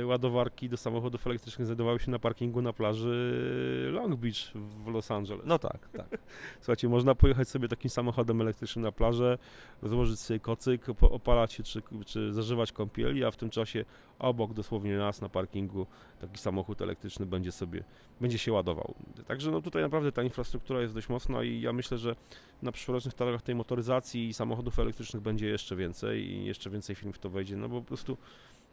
e, 0.00 0.06
ładowarki 0.06 0.68
do 0.68 0.76
samochodów 0.76 1.26
elektrycznych 1.26 1.66
znajdowały 1.66 1.98
się 1.98 2.10
na 2.10 2.18
parkingu 2.18 2.62
na 2.62 2.72
plaży 2.72 3.90
Long 3.92 4.16
Beach 4.16 4.52
w 4.54 4.86
Los 4.86 5.10
Angeles. 5.10 5.42
No 5.46 5.58
tak, 5.58 5.88
tak. 5.88 6.18
Słuchajcie, 6.60 6.88
można 6.88 7.14
pojechać 7.14 7.48
sobie 7.48 7.68
takim 7.68 7.90
samochodem 7.90 8.40
elektrycznym 8.40 8.84
na 8.84 8.92
plażę, 8.92 9.38
złożyć 9.82 10.20
sobie 10.20 10.40
kocyk, 10.40 10.86
opalać 11.00 11.52
się 11.52 11.62
czy, 11.62 11.82
czy 12.06 12.32
zażywać 12.32 12.72
kąpieli, 12.72 13.24
a 13.24 13.30
w 13.30 13.36
tym 13.36 13.50
czasie 13.50 13.84
obok 14.18 14.52
dosłownie 14.52 14.96
nas 14.96 15.20
na 15.20 15.28
parkingu 15.28 15.86
taki 16.20 16.38
samochód 16.38 16.82
elektryczny 16.82 17.26
będzie 17.26 17.52
sobie, 17.52 17.84
będzie 18.20 18.38
się 18.38 18.52
ładował. 18.52 18.94
Także 19.26 19.50
no 19.50 19.62
tutaj 19.62 19.82
naprawdę 19.82 20.12
ta 20.12 20.22
infrastruktura 20.22 20.80
jest 20.80 20.94
dość 20.94 21.08
mocna 21.08 21.42
i 21.42 21.60
ja 21.60 21.72
myślę, 21.72 21.98
że 21.98 22.16
na 22.62 22.72
przyszłorocznych 22.72 23.14
targach 23.14 23.42
tej 23.42 23.54
motoryzacji 23.54 24.28
i 24.28 24.34
samochodów 24.34 24.78
elektrycznych 24.78 25.22
będzie 25.22 25.46
jeszcze 25.46 25.76
więcej 25.76 26.30
i 26.30 26.44
jeszcze 26.44 26.70
więcej 26.70 26.96
firm 26.96 27.12
w 27.12 27.18
to 27.18 27.30
wejdzie, 27.30 27.56
no 27.56 27.68
bo 27.68 27.80
po 27.80 27.86
prostu 27.86 28.16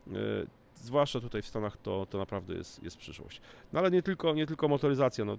e, 0.07 0.13
zwłaszcza 0.75 1.19
tutaj 1.19 1.41
w 1.41 1.47
Stanach 1.47 1.77
to, 1.77 2.05
to 2.09 2.17
naprawdę 2.17 2.53
jest, 2.53 2.83
jest 2.83 2.97
przyszłość. 2.97 3.41
No 3.73 3.79
ale 3.79 3.91
nie 3.91 4.01
tylko, 4.01 4.33
nie 4.33 4.47
tylko 4.47 4.67
motoryzacja, 4.67 5.25
no, 5.25 5.37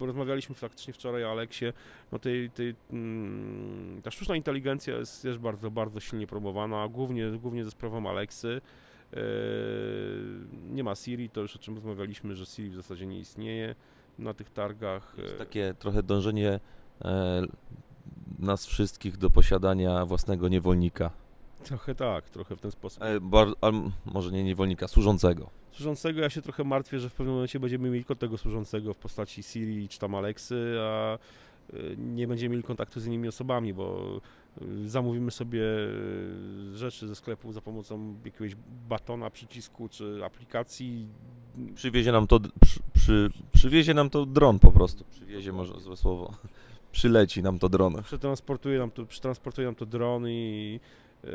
rozmawialiśmy 0.00 0.54
faktycznie 0.54 0.92
wczoraj 0.92 1.24
o 1.24 1.30
Aleksie, 1.30 1.64
no 2.12 2.18
tej, 2.18 2.50
tej, 2.50 2.74
mm, 2.90 4.02
ta 4.02 4.10
sztuczna 4.10 4.36
inteligencja 4.36 4.96
jest, 4.96 5.24
jest 5.24 5.38
bardzo, 5.38 5.70
bardzo 5.70 6.00
silnie 6.00 6.26
promowana, 6.26 6.88
głównie, 6.88 7.30
głównie 7.30 7.64
ze 7.64 7.70
sprawą 7.70 8.10
Aleksy. 8.10 8.60
Eee, 9.14 9.20
nie 10.70 10.84
ma 10.84 10.94
Siri, 10.94 11.30
to 11.30 11.40
już 11.40 11.56
o 11.56 11.58
czym 11.58 11.74
rozmawialiśmy, 11.74 12.34
że 12.34 12.46
Siri 12.46 12.70
w 12.70 12.74
zasadzie 12.74 13.06
nie 13.06 13.18
istnieje 13.18 13.74
na 14.18 14.34
tych 14.34 14.50
targach. 14.50 15.14
Jest 15.18 15.32
Eee, 15.32 15.38
takie 15.38 15.74
trochę 15.78 16.02
dążenie 16.02 16.60
e, 17.04 17.42
nas 18.38 18.66
wszystkich 18.66 19.16
do 19.16 19.30
posiadania 19.30 20.06
własnego 20.06 20.48
niewolnika. 20.48 21.10
Trochę 21.64 21.94
tak, 21.94 22.30
trochę 22.30 22.56
w 22.56 22.60
ten 22.60 22.70
sposób. 22.70 23.02
E, 23.02 23.20
bar, 23.20 23.48
a, 23.60 23.70
może 24.04 24.32
nie 24.32 24.44
niewolnika, 24.44 24.88
służącego. 24.88 25.50
Służącego 25.72 26.20
ja 26.20 26.30
się 26.30 26.42
trochę 26.42 26.64
martwię, 26.64 26.98
że 27.00 27.10
w 27.10 27.14
pewnym 27.14 27.34
momencie 27.34 27.60
będziemy 27.60 27.90
mieli 27.90 28.04
tylko 28.04 28.14
tego 28.14 28.38
służącego 28.38 28.94
w 28.94 28.98
postaci 28.98 29.42
Siri 29.42 29.88
czy 29.88 29.98
tam 29.98 30.14
Aleksy, 30.14 30.76
a 30.80 31.18
y, 31.74 31.96
nie 31.98 32.28
będziemy 32.28 32.50
mieli 32.50 32.62
kontaktu 32.62 33.00
z 33.00 33.06
innymi 33.06 33.28
osobami, 33.28 33.74
bo 33.74 34.20
zamówimy 34.86 35.30
sobie 35.30 35.62
y, 35.62 36.76
rzeczy 36.76 37.08
ze 37.08 37.14
sklepu 37.14 37.52
za 37.52 37.60
pomocą 37.60 38.14
jakiegoś 38.24 38.54
batona, 38.88 39.30
przycisku 39.30 39.88
czy 39.88 40.24
aplikacji. 40.24 41.08
Przywiezie 41.74 42.12
nam 42.12 42.26
to, 42.26 42.40
przy, 42.60 42.80
przy, 42.92 43.30
przywiezie 43.52 43.94
nam 43.94 44.10
to 44.10 44.26
dron 44.26 44.58
po 44.58 44.72
prostu. 44.72 45.04
Przywiezie 45.04 45.52
może 45.52 45.80
złe 45.80 45.96
słowo. 45.96 46.34
Przyleci 46.92 47.42
nam 47.42 47.58
to 47.58 47.68
dron. 47.68 48.02
Przetransportuje 48.02 48.78
nam 48.78 48.90
to, 48.90 49.06
przetransportuje 49.06 49.66
nam 49.66 49.74
to 49.74 49.86
dron 49.86 50.28
i 50.28 50.80
y, 51.24 51.28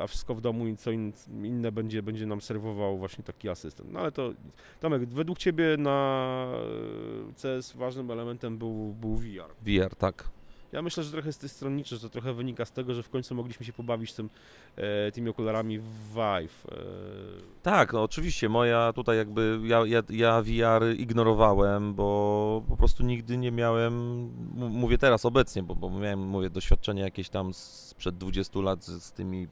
a 0.00 0.06
wszystko 0.06 0.34
w 0.34 0.40
domu 0.40 0.66
i 0.66 0.76
co 0.76 0.90
in, 0.90 1.12
inne 1.28 1.72
będzie, 1.72 2.02
będzie 2.02 2.26
nam 2.26 2.40
serwował 2.40 2.98
właśnie 2.98 3.24
taki 3.24 3.48
asystent. 3.48 3.92
No 3.92 4.00
ale 4.00 4.12
to, 4.12 4.32
Tomek, 4.80 5.08
według 5.08 5.38
Ciebie 5.38 5.76
na 5.78 6.48
y, 7.30 7.58
CS 7.58 7.72
ważnym 7.72 8.10
elementem 8.10 8.58
był, 8.58 8.94
był 9.00 9.16
VR. 9.16 9.54
VR, 9.62 9.94
tak. 9.96 10.37
Ja 10.72 10.82
myślę, 10.82 11.02
że 11.02 11.10
trochę 11.10 11.28
jest 11.28 11.40
to 11.40 11.48
stronnicze, 11.48 11.96
że 11.96 12.00
to 12.00 12.08
trochę 12.08 12.34
wynika 12.34 12.64
z 12.64 12.72
tego, 12.72 12.94
że 12.94 13.02
w 13.02 13.08
końcu 13.08 13.34
mogliśmy 13.34 13.66
się 13.66 13.72
pobawić 13.72 14.12
tym, 14.12 14.30
e, 14.76 15.12
tymi 15.12 15.28
okularami 15.28 15.78
Vive. 16.14 16.66
E, 16.72 16.76
Tak, 17.62 17.92
no 17.92 18.02
oczywiście, 18.02 18.48
moja 18.48 18.92
tutaj 18.92 19.16
jakby, 19.16 19.60
ja, 19.64 19.86
ja, 19.86 20.02
ja 20.10 20.42
VR 20.42 20.96
ignorowałem, 20.98 21.94
bo 21.94 22.62
po 22.68 22.76
prostu 22.76 23.02
nigdy 23.02 23.36
nie 23.36 23.52
miałem, 23.52 23.92
mówię 24.54 24.98
teraz 24.98 25.24
obecnie, 25.24 25.62
bo, 25.62 25.74
bo 25.74 25.90
miałem, 25.90 26.20
mówię, 26.20 26.50
doświadczenie 26.50 27.02
jakieś 27.02 27.28
tam 27.28 27.54
sprzed 27.54 28.16
20 28.18 28.60
lat 28.60 28.84
z, 28.84 29.02
z 29.02 29.12
tymi, 29.12 29.48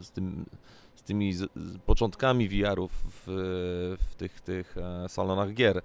z 0.00 0.10
tym, 0.10 0.46
z 0.94 1.02
tymi 1.02 1.32
z, 1.32 1.52
z 1.56 1.78
początkami 1.78 2.48
VR-ów 2.48 2.92
w, 3.26 3.96
w 4.10 4.14
tych, 4.14 4.40
tych 4.40 4.76
e, 4.78 5.08
salonach 5.08 5.54
gier. 5.54 5.82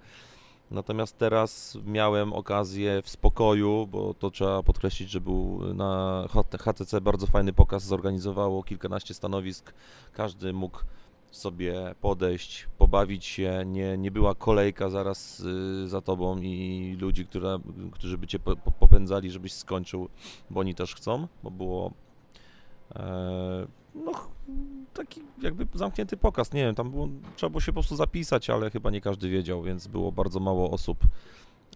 Natomiast 0.74 1.18
teraz 1.18 1.78
miałem 1.84 2.32
okazję 2.32 3.02
w 3.02 3.08
spokoju, 3.08 3.86
bo 3.86 4.14
to 4.14 4.30
trzeba 4.30 4.62
podkreślić, 4.62 5.10
że 5.10 5.20
był 5.20 5.74
na 5.74 6.24
HT 6.30 6.62
HTC 6.62 7.00
bardzo 7.00 7.26
fajny 7.26 7.52
pokaz, 7.52 7.82
zorganizowało 7.82 8.62
kilkanaście 8.62 9.14
stanowisk, 9.14 9.74
każdy 10.12 10.52
mógł 10.52 10.78
sobie 11.30 11.94
podejść, 12.00 12.68
pobawić 12.78 13.24
się, 13.24 13.62
nie, 13.66 13.98
nie 13.98 14.10
była 14.10 14.34
kolejka 14.34 14.90
zaraz 14.90 15.40
y, 15.40 15.88
za 15.88 16.00
tobą 16.00 16.38
i 16.38 16.96
ludzi, 17.00 17.26
która, 17.26 17.58
którzy 17.92 18.18
by 18.18 18.26
cię 18.26 18.38
po, 18.38 18.56
po- 18.56 18.70
popędzali, 18.70 19.30
żebyś 19.30 19.52
skończył, 19.52 20.08
bo 20.50 20.60
oni 20.60 20.74
też 20.74 20.94
chcą, 20.94 21.28
bo 21.42 21.50
było 21.50 21.92
e, 22.96 23.66
no, 23.94 24.12
taki 24.94 25.20
jakby 25.42 25.66
zamknięty 25.74 26.16
pokaz, 26.16 26.52
nie 26.52 26.64
wiem, 26.64 26.74
tam 26.74 26.90
było, 26.90 27.08
trzeba 27.36 27.50
było 27.50 27.60
się 27.60 27.72
po 27.72 27.80
prostu 27.80 27.96
zapisać, 27.96 28.50
ale 28.50 28.70
chyba 28.70 28.90
nie 28.90 29.00
każdy 29.00 29.28
wiedział, 29.28 29.62
więc 29.62 29.86
było 29.86 30.12
bardzo 30.12 30.40
mało 30.40 30.70
osób 30.70 30.98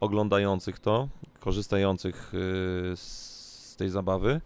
oglądających 0.01 0.79
to, 0.79 1.09
korzystających 1.41 2.35
y, 2.35 2.97
z 2.97 3.77
tej 3.79 3.91
zabawy. 3.91 4.41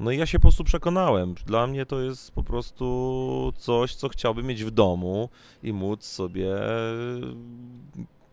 No 0.00 0.10
i 0.10 0.18
ja 0.18 0.26
się 0.26 0.38
po 0.38 0.42
prostu 0.42 0.64
przekonałem. 0.64 1.34
Dla 1.46 1.66
mnie 1.66 1.86
to 1.86 2.00
jest 2.00 2.32
po 2.32 2.42
prostu 2.42 3.52
coś, 3.56 3.94
co 3.94 4.08
chciałbym 4.08 4.46
mieć 4.46 4.64
w 4.64 4.70
domu 4.70 5.28
i 5.62 5.72
móc 5.72 6.04
sobie 6.04 6.56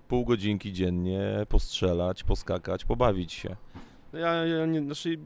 pół 0.08 0.26
godzinki 0.26 0.74
dziennie 0.74 1.46
postrzelać, 1.50 2.24
poskakać, 2.24 2.86
pobawić 2.86 3.34
się. 3.34 3.56
Ja, 4.20 4.46
ja, 4.46 4.66
nie, 4.66 4.82
znaczy, 4.82 5.18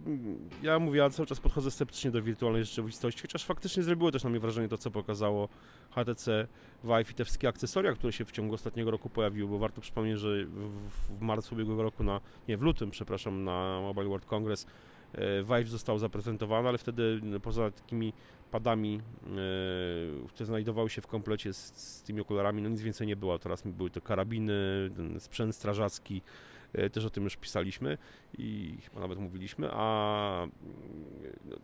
ja 0.62 0.79
mówię, 0.79 1.00
ja 1.00 1.10
cały 1.10 1.25
czas 1.25 1.39
podchodzę 1.39 1.72
sceptycznie 1.72 2.12
do 2.12 2.22
wirtualnej 2.22 2.65
rzeczywistości, 2.65 3.22
chociaż 3.22 3.46
faktycznie 3.46 3.84
zrobiło 3.84 4.12
też 4.12 4.24
na 4.24 4.29
mnie 4.29 4.39
wrażenie 4.39 4.67
to, 4.67 4.77
co 4.77 4.91
pokazało 4.91 5.50
HTC 5.91 6.48
Vive 6.84 7.12
i 7.12 7.13
te 7.13 7.25
wszystkie 7.25 7.48
akcesoria, 7.48 7.93
które 7.93 8.13
się 8.13 8.25
w 8.25 8.31
ciągu 8.31 8.53
ostatniego 8.55 8.91
roku 8.91 9.10
pojawiły, 9.10 9.50
bo 9.50 9.58
warto 9.58 9.81
przypomnieć, 9.81 10.19
że 10.19 10.46
w, 10.46 11.17
w 11.19 11.22
marcu 11.22 11.55
ubiegłego 11.55 11.84
roku, 11.84 12.03
na, 12.03 12.22
nie, 12.48 12.58
w 12.58 12.62
lutym, 12.62 12.91
przepraszam, 12.91 13.43
na 13.43 13.79
Mobile 13.81 14.08
World 14.08 14.25
Congress 14.25 14.67
e, 15.13 15.43
Vive 15.43 15.69
został 15.69 16.00
zaprezentowany, 16.00 16.69
ale 16.69 16.77
wtedy 16.77 17.19
no, 17.24 17.39
poza 17.39 17.72
takimi 17.72 18.13
padami, 18.51 19.01
e, 19.24 20.27
które 20.27 20.46
znajdowały 20.46 20.89
się 20.89 21.01
w 21.01 21.08
komplecie 21.08 21.53
z, 21.53 21.58
z 21.75 22.03
tymi 22.03 22.22
okularami, 22.22 22.62
no 22.62 22.69
nic 22.69 22.81
więcej 22.81 23.08
nie 23.08 23.15
było. 23.15 23.39
Teraz 23.39 23.62
były 23.65 23.89
to 23.89 24.01
karabiny, 24.01 24.53
sprzęt 25.19 25.55
strażacki, 25.55 26.22
też 26.92 27.06
o 27.06 27.10
tym 27.10 27.24
już 27.24 27.38
pisaliśmy 27.38 27.98
i 28.38 28.78
chyba 28.84 29.00
nawet 29.00 29.20
mówiliśmy, 29.20 29.70
a 29.72 30.44
mm, 30.44 30.54
no, 31.46 31.56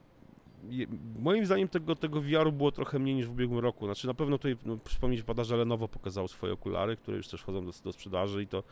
moim 1.19 1.45
zdaniem 1.45 1.67
tego, 1.67 1.95
tego 1.95 2.21
VR-u 2.21 2.51
było 2.51 2.71
trochę 2.71 2.99
mniej 2.99 3.15
niż 3.15 3.27
w 3.27 3.31
ubiegłym 3.31 3.59
roku. 3.59 3.85
Znaczy 3.85 4.07
na 4.07 4.13
pewno 4.13 4.37
tutaj 4.37 4.57
no, 4.65 4.77
przypomnieć 4.77 5.23
pada, 5.23 5.43
że 5.43 5.57
Lenovo 5.57 5.87
pokazało 5.87 6.27
swoje 6.27 6.53
okulary, 6.53 6.97
które 6.97 7.17
już 7.17 7.27
też 7.27 7.41
wchodzą 7.41 7.65
do, 7.65 7.71
do 7.83 7.91
sprzedaży 7.91 8.43
i 8.43 8.47
to 8.47 8.63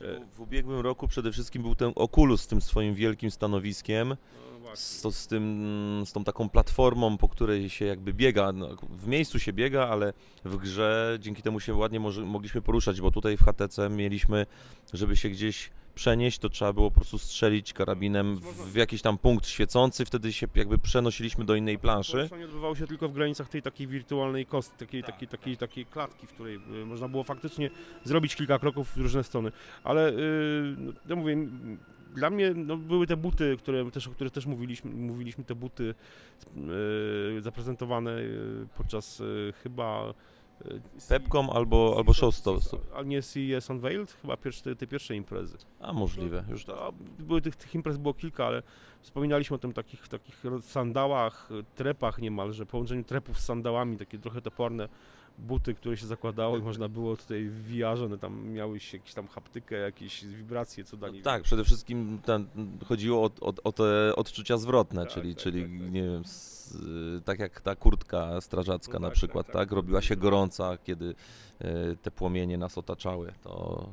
E, 0.00 0.20
W 0.34 0.40
ubiegłym 0.40 0.80
roku 0.80 1.08
przede 1.08 1.32
wszystkim 1.32 1.62
był 1.62 1.74
ten 1.74 1.92
Oculus 1.94 2.40
z 2.42 2.46
tym 2.46 2.60
swoim 2.60 2.94
wielkim 2.94 3.30
stanowiskiem, 3.30 4.08
no, 4.08 4.76
z, 4.76 5.02
to, 5.02 5.12
z, 5.12 5.26
tym, 5.26 6.02
z 6.06 6.12
tą 6.12 6.24
taką 6.24 6.48
platformą, 6.48 7.18
po 7.18 7.28
której 7.28 7.70
się 7.70 7.84
jakby 7.84 8.12
biega, 8.12 8.52
no, 8.52 8.68
w 8.90 9.06
miejscu 9.06 9.38
się 9.38 9.52
biega, 9.52 9.88
ale 9.88 10.12
w 10.44 10.56
grze 10.56 11.18
dzięki 11.20 11.42
temu 11.42 11.60
się 11.60 11.74
ładnie 11.74 12.00
mogliśmy 12.00 12.62
poruszać, 12.62 13.00
bo 13.00 13.10
tutaj 13.10 13.36
w 13.36 13.40
HTC 13.40 13.90
mieliśmy, 13.90 14.46
żeby 14.94 15.16
się 15.16 15.28
gdzieś 15.28 15.70
przenieść, 15.96 16.38
to 16.38 16.48
trzeba 16.48 16.72
było 16.72 16.90
po 16.90 16.94
prostu 16.94 17.18
strzelić 17.18 17.72
karabinem 17.72 18.36
w, 18.72 18.74
jakiś 18.74 19.02
tam 19.02 19.18
punkt 19.18 19.46
świecący, 19.46 20.04
wtedy 20.04 20.32
się 20.32 20.46
jakby 20.54 20.78
przenosiliśmy 20.78 21.44
do 21.44 21.54
innej 21.54 21.78
planszy. 21.78 22.12
Poruszanie 22.12 22.44
odbywało 22.44 22.74
się 22.74 22.86
tylko 22.86 23.08
w 23.08 23.12
granicach 23.12 23.48
tej 23.48 23.62
takiej 23.62 23.86
wirtualnej 23.86 24.46
kost, 24.46 24.76
takiej, 24.76 25.02
takiej, 25.02 25.28
takiej, 25.28 25.56
takiej 25.56 25.86
klatki, 25.86 26.26
w 26.26 26.32
której 26.32 26.54
y, 26.56 26.86
można 26.86 27.08
było 27.08 27.24
faktycznie 27.24 27.70
zrobić 28.04 28.36
kilka 28.36 28.58
kroków 28.58 28.92
w 28.92 28.96
różne 28.96 29.24
strony. 29.24 29.52
Ale 29.84 30.10
y, 30.10 30.14
no, 30.78 30.92
ja 31.08 31.16
mówię, 31.16 31.36
dla 32.16 32.30
mnie 32.30 32.52
no, 32.54 32.76
były 32.76 33.06
te 33.06 33.16
buty, 33.16 33.56
które 33.58 33.90
też, 33.90 34.08
o 34.08 34.10
których 34.10 34.32
też 34.32 34.46
mówiliśmy, 34.46 34.90
mówiliśmy 34.90 35.44
te 35.44 35.54
buty 35.54 35.94
y, 37.38 37.40
zaprezentowane 37.40 38.18
y, 38.18 38.66
podczas 38.76 39.20
y, 39.20 39.52
chyba 39.62 40.14
Pepcom 41.08 41.50
albo, 41.50 41.94
albo 41.96 42.12
Showstop. 42.12 42.60
A 42.94 43.02
nie 43.02 43.22
CES 43.22 43.70
Unveiled? 43.70 44.12
Chyba 44.12 44.36
pierwsze, 44.36 44.62
te, 44.62 44.76
te 44.76 44.86
pierwsze 44.86 45.16
imprezy. 45.16 45.58
A 45.80 45.92
możliwe, 45.92 46.44
już. 46.48 46.64
To, 46.64 46.92
były 47.18 47.42
tych, 47.42 47.56
tych 47.56 47.74
imprez 47.74 47.96
było 47.96 48.14
kilka, 48.14 48.46
ale 48.46 48.62
wspominaliśmy 49.00 49.54
o 49.54 49.58
tym 49.58 49.72
takich, 49.72 50.08
takich 50.08 50.42
sandałach, 50.60 51.48
trepach 51.74 52.18
niemalże, 52.18 52.66
połączeniu 52.66 53.04
trepów 53.04 53.40
z 53.40 53.44
sandałami, 53.44 53.96
takie 53.96 54.18
trochę 54.18 54.42
toporne 54.42 54.88
buty, 55.38 55.74
które 55.74 55.96
się 55.96 56.06
zakładało 56.06 56.58
i 56.58 56.62
można 56.62 56.88
było 56.88 57.16
tutaj 57.16 57.44
w 57.44 57.62
VR-ze, 57.62 58.04
one 58.04 58.18
tam 58.18 58.48
miały 58.48 58.80
się 58.80 58.96
jakieś 58.98 59.14
tam 59.14 59.28
haptykę, 59.28 59.76
jakieś 59.76 60.24
wibracje, 60.26 60.84
co 60.84 60.96
dali. 60.96 61.22
Tak, 61.22 61.42
przede 61.42 61.64
wszystkim 61.64 62.18
ten, 62.24 62.46
chodziło 62.84 63.22
o, 63.24 63.30
o, 63.40 63.54
o 63.64 63.72
te 63.72 64.16
odczucia 64.16 64.56
zwrotne, 64.56 65.04
Tak, 65.04 65.14
czyli, 65.14 65.34
tak, 65.34 65.42
czyli 65.42 65.62
tak, 65.62 65.70
tak. 65.70 65.92
nie 65.92 66.02
wiem, 66.02 66.22
y, 67.18 67.20
tak 67.20 67.38
jak 67.38 67.60
ta 67.60 67.76
kurtka 67.76 68.40
strażacka 68.40 68.92
No 68.92 68.98
na 68.98 69.08
tak, 69.08 69.14
przykład, 69.16 69.46
tak, 69.46 69.54
tak, 69.54 69.72
robiła 69.72 70.02
się 70.02 70.16
gorąca, 70.16 70.78
kiedy 70.84 71.04
y, 71.04 71.96
te 72.02 72.10
płomienie 72.10 72.58
nas 72.58 72.78
otaczały, 72.78 73.32
to 73.42 73.88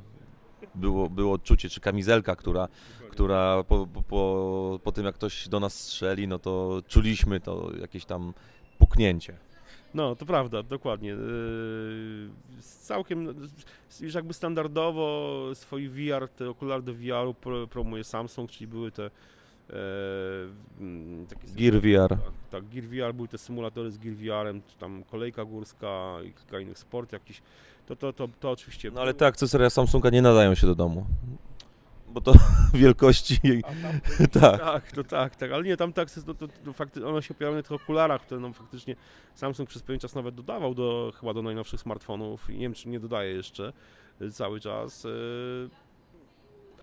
było, 0.74 1.10
było 1.10 1.32
odczucie, 1.32 1.68
czy 1.68 1.80
kamizelka, 1.80 2.36
która, 2.36 2.68
która 3.10 3.64
po, 3.68 3.86
po, 3.86 4.02
po, 4.02 4.80
po 4.82 4.92
tym 4.92 5.04
jak 5.04 5.14
ktoś 5.14 5.48
do 5.48 5.60
nas 5.60 5.74
strzeli, 5.74 6.28
no 6.28 6.38
to 6.38 6.82
czuliśmy 6.88 7.40
to 7.40 7.70
jakieś 7.80 8.04
tam 8.04 8.34
puknięcie. 8.78 9.38
No, 9.94 10.16
to 10.16 10.26
prawda, 10.26 10.62
dokładnie. 10.62 11.08
Yy, 11.08 12.30
Całkiem, 12.62 13.34
już 14.00 14.14
jakby 14.14 14.34
standardowo 14.34 15.50
swój 15.54 15.88
VR, 15.88 16.28
te 16.28 16.50
okulary 16.50 16.82
do 16.82 16.94
VR-u 16.94 17.34
pro, 17.34 17.66
promuje 17.66 18.04
Samsung, 18.04 18.50
czyli 18.50 18.66
były 18.66 18.90
te 18.90 19.10
takie 21.28 21.46
Gear 21.56 21.74
VR. 21.80 22.08
Tak, 22.08 22.32
tak, 22.50 22.64
Gear 22.68 22.84
VR, 22.84 23.14
były 23.14 23.28
te 23.28 23.38
symulatory 23.38 23.90
z 23.90 23.98
Gear 23.98 24.14
VR-em, 24.16 24.62
czy 24.66 24.78
tam 24.78 25.04
kolejka 25.04 25.44
górska 25.44 26.16
i 26.24 26.32
kilka 26.32 26.60
innych 26.60 26.78
sport 26.78 27.12
jakiś. 27.12 27.42
To, 27.86 27.96
to, 27.96 28.12
to, 28.12 28.28
to 28.40 28.50
oczywiście 28.50 28.90
No 28.90 29.00
ale 29.00 29.14
te 29.14 29.26
akcesoria 29.26 29.70
Samsunga 29.70 30.10
nie 30.10 30.22
nadają 30.22 30.54
się 30.54 30.66
do 30.66 30.74
domu, 30.74 31.06
bo 32.14 32.20
to 32.20 32.34
wielkości... 32.74 33.40
Tam, 33.62 34.00
tak. 34.40 34.60
tak, 34.60 34.92
to 34.92 35.04
tak, 35.04 35.36
tak, 35.36 35.52
ale 35.52 35.64
nie, 35.64 35.76
tam 35.76 35.92
tak, 35.92 36.08
no, 36.26 36.34
to, 36.34 36.48
to 36.48 36.72
fakty, 36.72 37.06
one 37.06 37.22
się 37.22 37.34
pojawiają 37.34 37.56
na 37.56 37.62
tych 37.62 37.72
okularach, 37.72 38.22
które 38.22 38.40
no, 38.40 38.52
faktycznie 38.52 38.96
Samsung 39.34 39.68
przez 39.68 39.82
pewien 39.82 40.00
czas 40.00 40.14
nawet 40.14 40.34
dodawał 40.34 40.74
do, 40.74 41.12
chyba 41.20 41.34
do 41.34 41.42
najnowszych 41.42 41.80
smartfonów 41.80 42.50
i 42.50 42.52
nie 42.52 42.60
wiem, 42.60 42.74
czy 42.74 42.88
nie 42.88 43.00
dodaje 43.00 43.32
jeszcze 43.32 43.72
y, 44.22 44.32
cały 44.32 44.60
czas. 44.60 45.06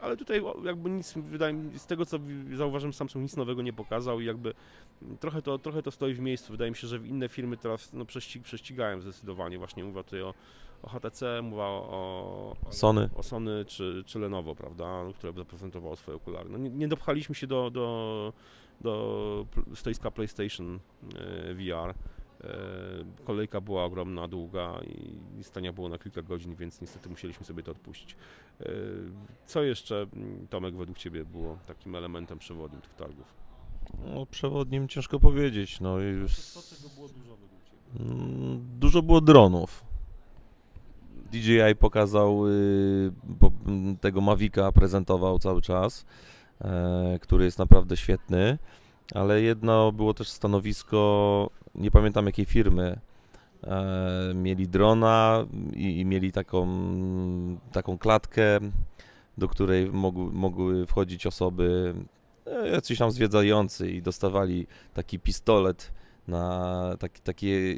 Y, 0.02 0.04
Ale 0.04 0.18
tutaj 0.18 0.42
jakby 0.64 0.90
nic, 0.90 1.14
wydaje 1.14 1.54
mi 1.54 1.80
z 1.80 1.86
tego 1.86 2.06
co 2.06 2.20
zauważyłem, 2.56 2.94
Samsung 2.94 3.24
nic 3.24 3.36
nowego 3.36 3.62
nie 3.62 3.74
pokazał 3.74 4.20
i 4.20 4.26
jakby 4.26 4.54
mm, 5.02 5.18
trochę 5.18 5.42
to, 5.42 5.58
trochę 5.58 5.84
to 5.84 5.92
stoi 5.92 6.14
w 6.14 6.20
miejscu. 6.20 6.52
Wydaje 6.52 6.72
mi 6.72 6.78
się, 6.78 6.88
że 6.88 6.98
inne 6.98 7.30
firmy 7.30 7.58
teraz 7.58 7.94
no, 7.94 8.06
prześcig, 8.06 8.44
prześcigają 8.44 9.02
zdecydowanie. 9.02 9.58
Właśnie 9.58 9.84
mówię 9.84 10.04
tutaj 10.04 10.22
o, 10.22 10.34
o 10.84 10.90
HTC, 10.90 11.42
mówię 11.42 11.62
o, 11.62 12.56
o, 12.66 12.74
Sony. 12.74 13.10
o 13.16 13.24
Sony 13.24 13.66
czy, 13.66 14.04
czy 14.06 14.20
Lenovo, 14.20 14.56
prawda, 14.56 15.04
które 15.16 15.34
zaprezentowało 15.34 15.96
swoje 15.96 16.18
okulary. 16.18 16.50
No, 16.50 16.58
nie, 16.58 16.70
nie 16.70 16.88
dopchaliśmy 16.88 17.36
się 17.36 17.48
do, 17.48 17.70
do, 17.70 18.34
do 18.82 19.46
stoiska 19.76 20.12
PlayStation 20.12 20.80
e, 21.16 21.54
VR. 21.54 21.96
E, 22.44 23.24
kolejka 23.26 23.62
była 23.62 23.84
ogromna, 23.86 24.28
długa 24.28 24.80
i 25.40 25.44
stania 25.44 25.74
było 25.74 25.90
na 25.90 25.98
kilka 25.98 26.22
godzin, 26.22 26.56
więc 26.56 26.82
niestety 26.82 27.10
musieliśmy 27.10 27.46
sobie 27.46 27.64
to 27.64 27.72
odpuścić. 27.72 28.16
E, 28.60 28.66
co 29.46 29.64
jeszcze, 29.64 30.08
mm, 30.14 30.48
Tomek, 30.48 30.76
według 30.76 30.98
Ciebie 30.98 31.26
było 31.26 31.58
takim 31.68 31.96
elementem 31.96 32.40
przewodnim 32.40 32.82
tych 32.82 32.94
targów? 32.94 33.34
No, 34.06 34.26
przewodnim 34.26 34.88
ciężko 34.88 35.20
powiedzieć, 35.20 35.80
no 35.80 36.00
i 36.00 36.04
już... 36.04 36.34
było 36.96 37.08
dużo 37.08 37.36
według 37.36 37.64
Ciebie? 37.66 38.14
Mm, 38.14 38.80
Dużo 38.80 39.02
było 39.02 39.22
dronów. 39.22 39.84
DJI 41.32 41.76
pokazał 41.80 42.48
y, 42.48 43.12
po, 43.40 43.52
m, 43.68 43.98
tego 44.02 44.22
Mavica, 44.22 44.72
prezentował 44.72 45.40
cały 45.40 45.62
czas, 45.62 46.06
e, 46.62 47.20
który 47.22 47.46
jest 47.46 47.60
naprawdę 47.60 47.98
świetny, 47.98 48.58
ale 49.14 49.42
jedno 49.42 49.92
było 49.92 50.14
też 50.14 50.30
stanowisko, 50.30 51.50
nie 51.76 51.92
pamiętam 51.92 52.26
jakiej 52.26 52.46
firmy, 52.46 53.00
e, 53.64 54.32
mieli 54.36 54.68
drona 54.68 55.46
i, 55.74 56.00
i 56.00 56.06
mieli 56.06 56.32
taką, 56.32 56.68
taką 57.72 57.98
klatkę, 57.98 58.60
do 59.38 59.48
której 59.48 59.92
mogły, 59.92 60.32
mogły 60.32 60.86
wchodzić 60.86 61.28
osoby, 61.28 61.94
e, 62.46 62.70
jacyś 62.70 62.98
tam 62.98 63.12
zwiedzający 63.12 63.92
i 63.92 64.02
dostawali 64.02 64.68
taki 64.94 65.20
pistolet 65.20 65.92
na 66.28 66.96
taki, 67.00 67.22
takie, 67.22 67.76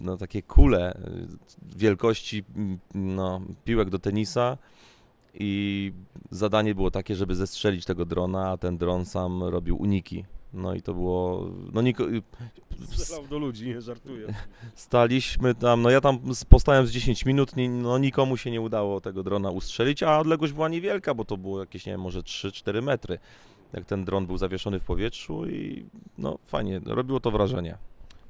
no, 0.00 0.16
takie 0.16 0.42
kule 0.42 0.94
y, 0.94 1.76
wielkości 1.76 2.44
no, 2.94 3.40
piłek 3.64 3.90
do 3.90 3.98
tenisa. 3.98 4.58
I 5.34 5.92
zadanie 6.30 6.74
było 6.74 6.90
takie, 6.90 7.16
żeby 7.16 7.34
zestrzelić 7.34 7.84
tego 7.84 8.04
drona, 8.04 8.50
a 8.50 8.56
ten 8.56 8.78
dron 8.78 9.04
sam 9.04 9.42
robił 9.42 9.76
uniki 9.76 10.24
No 10.54 10.74
i 10.74 10.82
to 10.82 10.94
było, 10.94 11.50
no 11.72 11.82
niko, 11.82 12.04
Strzelał 12.84 13.26
do 13.26 13.38
ludzi, 13.38 13.68
nie 13.68 13.80
żartuję. 13.80 14.34
staliśmy 14.74 15.54
tam, 15.54 15.82
no 15.82 15.90
ja 15.90 16.00
tam 16.00 16.18
postałem 16.48 16.86
z 16.86 16.90
10 16.90 17.26
minut, 17.26 17.56
ni- 17.56 17.68
no 17.68 17.98
nikomu 17.98 18.36
się 18.36 18.50
nie 18.50 18.60
udało 18.60 19.00
tego 19.00 19.22
drona 19.22 19.50
ustrzelić, 19.50 20.02
a 20.02 20.18
odległość 20.18 20.52
była 20.52 20.68
niewielka, 20.68 21.14
bo 21.14 21.24
to 21.24 21.36
było 21.36 21.60
jakieś, 21.60 21.86
nie 21.86 21.92
wiem, 21.92 22.00
może 22.00 22.20
3-4 22.20 22.82
metry. 22.82 23.18
Jak 23.72 23.84
ten 23.84 24.04
dron 24.04 24.26
był 24.26 24.38
zawieszony 24.38 24.80
w 24.80 24.84
powietrzu 24.84 25.46
i 25.46 25.86
no 26.18 26.38
fajnie, 26.46 26.80
robiło 26.86 27.20
to 27.20 27.30
wrażenie. 27.30 27.78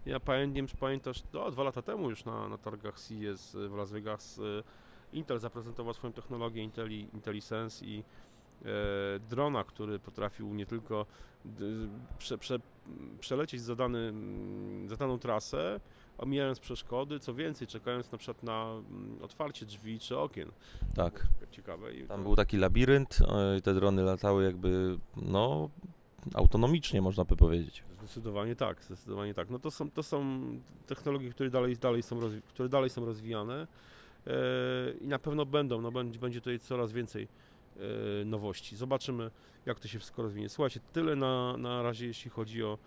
Ja 0.07 0.21
pamiętam, 0.21 0.51
nie 0.51 0.57
wiem, 0.57 0.67
czy 0.67 0.77
pamiętasz, 0.77 1.23
no, 1.33 1.51
dwa 1.51 1.63
lata 1.63 1.83
temu 1.83 2.11
już 2.11 2.25
na, 2.25 2.49
na 2.49 2.59
targach 2.59 3.01
CES 3.01 3.57
w 3.71 3.75
Las 3.77 3.91
Vegas 3.93 4.39
e, 4.39 4.63
Intel 5.17 5.39
zaprezentował 5.39 5.95
swoją 5.95 6.13
technologię 6.13 6.63
Inteli, 6.63 7.09
IntelliSense 7.15 7.85
i 7.85 8.05
drona, 9.31 9.65
który 9.65 9.99
potrafił 9.99 10.55
nie 10.55 10.67
tylko 10.67 11.07
prze, 12.19 12.39
prze, 12.39 12.59
przelecieć 13.21 13.61
zadany, 13.61 13.99
mm, 13.99 14.89
zadaną 14.89 15.19
trasę, 15.19 15.81
omijając 16.19 16.61
przeszkody, 16.61 17.21
co 17.21 17.35
więcej, 17.35 17.67
czekając 17.67 18.13
na 18.13 18.19
przykład 18.19 18.43
na 18.43 18.73
mm, 18.73 19.19
otwarcie 19.23 19.67
drzwi 19.67 19.99
czy 19.99 20.19
okien. 20.19 20.51
Tak. 20.95 21.27
Ciekawe. 21.51 21.89
Tam 22.09 22.23
był 22.23 22.37
taki 22.37 22.57
labirynt, 22.57 23.19
e, 23.29 23.59
i 23.59 23.63
te 23.63 23.75
drony 23.75 24.03
latały 24.03 24.45
jakby, 24.45 24.99
no, 25.17 25.71
autonomicznie 26.35 27.03
można 27.03 27.25
by 27.25 27.37
powiedzieć. 27.37 27.85
Zdecydowanie 27.99 28.57
tak, 28.57 28.83
zdecydowanie 28.83 29.35
tak. 29.35 29.51
No 29.51 29.59
to 29.59 29.71
są, 29.71 29.91
to 29.91 30.03
są 30.03 30.41
technologie, 30.87 31.31
które 31.31 31.51
dalej, 31.51 31.77
dalej, 31.77 32.03
są, 32.03 32.19
które 32.49 32.69
dalej 32.69 32.91
są 32.91 33.05
rozwijane 33.05 33.67
e, 34.27 34.31
i 35.01 35.09
na 35.09 35.19
pewno 35.19 35.47
będą, 35.47 35.81
no 35.81 35.93
będzie, 35.93 36.19
będzie 36.19 36.41
tutaj 36.41 36.59
coraz 36.59 36.93
więcej 36.93 37.23
e, 37.23 37.29
nowości. 38.25 38.77
Zobaczymy, 38.77 39.31
jak 39.67 39.81
to 39.81 39.89
się 39.89 39.99
wszystko 39.99 40.23
rozwinie. 40.23 40.49
Słuchajcie, 40.49 40.81
tyle 40.93 41.17
na, 41.17 41.57
na 41.57 41.83
razie, 41.83 42.07
jeśli 42.07 42.31
chodzi 42.31 42.65
o, 42.65 42.79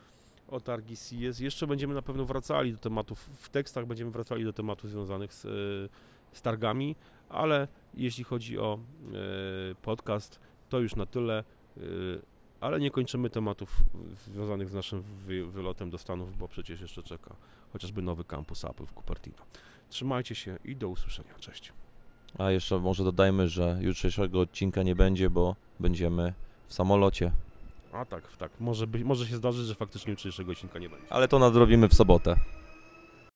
o 0.48 0.60
targi 0.60 0.98
CES. 0.98 1.40
Jeszcze 1.40 1.68
będziemy 1.68 1.94
na 1.94 2.02
pewno 2.02 2.26
wracali 2.26 2.72
do 2.72 2.78
tematów, 2.78 3.20
w 3.20 3.50
tekstach 3.50 3.86
będziemy 3.86 4.12
wracali 4.12 4.44
do 4.44 4.54
tematów 4.54 4.90
związanych 4.90 5.34
z, 5.34 5.46
e, 5.46 5.50
z 6.38 6.42
targami, 6.42 6.96
ale 7.30 7.68
jeśli 7.94 8.24
chodzi 8.24 8.60
o 8.60 8.80
e, 8.80 9.76
podcast, 9.76 10.40
to 10.70 10.80
już 10.80 10.96
na 10.96 11.06
tyle. 11.06 11.44
E, 11.78 11.82
ale 12.60 12.80
nie 12.80 12.92
kończymy 12.92 13.30
tematów 13.30 13.82
związanych 14.26 14.70
z 14.70 14.74
naszym 14.74 15.02
wy, 15.02 15.46
wylotem 15.46 15.90
do 15.90 15.98
Stanów, 15.98 16.38
bo 16.38 16.48
przecież 16.48 16.82
jeszcze 16.82 17.04
czeka 17.04 17.36
chociażby 17.74 18.02
nowy 18.02 18.24
kampus 18.24 18.66
Apple 18.66 18.86
w 18.86 18.94
Cupertino. 18.94 19.38
Trzymajcie 19.90 20.36
się 20.36 20.58
i 20.66 20.76
do 20.76 20.90
usłyszenia. 20.90 21.34
Cześć. 21.40 21.74
A 22.38 22.52
jeszcze 22.52 22.80
może 22.80 23.04
dodajmy, 23.04 23.50
że 23.50 23.78
jutrzejszego 23.82 24.40
odcinka 24.40 24.84
nie 24.84 24.96
będzie, 24.96 25.30
bo 25.30 25.56
będziemy 25.80 26.34
w 26.68 26.74
samolocie, 26.74 27.32
A 27.94 28.06
tak, 28.06 28.38
tak. 28.38 28.52
Może, 28.60 28.88
być, 28.88 29.04
może 29.04 29.28
się 29.28 29.36
zdarzyć, 29.36 29.66
że 29.66 29.76
faktycznie 29.76 30.12
jutrzejszego 30.12 30.52
odcinka 30.52 30.80
nie 30.80 30.90
będzie. 30.90 31.14
ale 31.14 31.28
to 31.28 31.40
nadrobimy 31.40 31.88
w 31.90 31.94
sobotę. 31.94 32.36